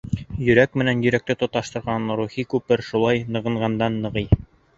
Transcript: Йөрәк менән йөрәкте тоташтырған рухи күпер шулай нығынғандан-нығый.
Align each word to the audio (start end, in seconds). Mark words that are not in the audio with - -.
Йөрәк 0.43 0.77
менән 0.81 1.03
йөрәкте 1.05 1.35
тоташтырған 1.41 2.09
рухи 2.21 2.47
күпер 2.55 2.85
шулай 2.89 3.23
нығынғандан-нығый. 3.37 4.29